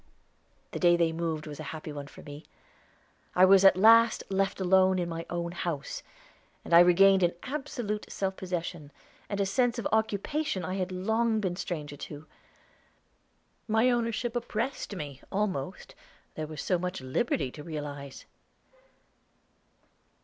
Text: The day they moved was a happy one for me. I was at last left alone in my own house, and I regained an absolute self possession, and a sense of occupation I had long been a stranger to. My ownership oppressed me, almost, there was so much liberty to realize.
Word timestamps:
The 0.71 0.79
day 0.79 0.97
they 0.97 1.11
moved 1.11 1.45
was 1.45 1.59
a 1.59 1.69
happy 1.69 1.91
one 1.93 2.07
for 2.07 2.23
me. 2.23 2.43
I 3.35 3.45
was 3.45 3.63
at 3.63 3.77
last 3.77 4.23
left 4.29 4.59
alone 4.59 4.97
in 4.97 5.07
my 5.07 5.27
own 5.29 5.51
house, 5.51 6.01
and 6.65 6.73
I 6.73 6.79
regained 6.79 7.21
an 7.21 7.33
absolute 7.43 8.11
self 8.11 8.35
possession, 8.35 8.91
and 9.29 9.39
a 9.39 9.45
sense 9.45 9.77
of 9.77 9.87
occupation 9.91 10.65
I 10.65 10.73
had 10.73 10.91
long 10.91 11.39
been 11.39 11.53
a 11.53 11.55
stranger 11.55 11.97
to. 11.97 12.25
My 13.67 13.91
ownership 13.91 14.35
oppressed 14.35 14.95
me, 14.95 15.21
almost, 15.31 15.93
there 16.33 16.47
was 16.47 16.63
so 16.63 16.79
much 16.79 17.01
liberty 17.01 17.51
to 17.51 17.61
realize. 17.63 18.25